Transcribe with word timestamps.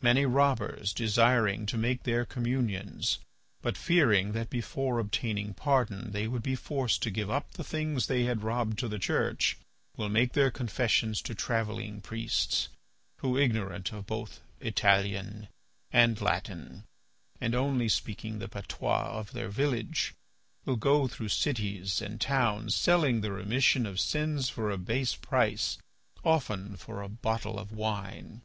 Many 0.00 0.24
robbers 0.24 0.92
desiring 0.92 1.66
to 1.66 1.76
make 1.76 2.04
their 2.04 2.24
communions, 2.24 3.18
but 3.60 3.76
fearing 3.76 4.30
that 4.30 4.48
before 4.48 5.00
obtaining 5.00 5.52
pardon 5.52 6.12
they 6.12 6.28
would 6.28 6.44
be 6.44 6.54
forced 6.54 7.02
to 7.02 7.10
give 7.10 7.28
up 7.28 7.50
the 7.54 7.64
things 7.64 8.06
they 8.06 8.22
had 8.22 8.44
robbed 8.44 8.78
to 8.78 8.86
the 8.88 9.00
Church, 9.00 9.58
will 9.96 10.08
make 10.08 10.32
their 10.34 10.52
confessions 10.52 11.20
to 11.22 11.34
travelling 11.34 12.00
priests, 12.00 12.68
who, 13.16 13.36
ignorant 13.36 13.92
of 13.92 14.06
both 14.06 14.40
Italian 14.60 15.48
and 15.90 16.20
Latin, 16.20 16.84
and 17.40 17.56
only 17.56 17.88
speaking 17.88 18.38
the 18.38 18.46
patois 18.48 19.06
of 19.18 19.32
their 19.32 19.48
village, 19.48 20.14
will 20.64 20.76
go 20.76 21.08
through 21.08 21.30
cities 21.30 22.00
and 22.00 22.20
towns 22.20 22.76
selling 22.76 23.22
the 23.22 23.32
remission 23.32 23.86
of 23.86 23.98
sins 23.98 24.48
for 24.48 24.70
a 24.70 24.78
base 24.78 25.16
price, 25.16 25.78
often 26.24 26.76
for 26.76 27.02
a 27.02 27.08
bottle 27.08 27.58
of 27.58 27.72
wine. 27.72 28.42